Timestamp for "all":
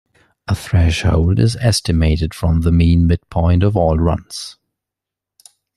3.77-3.99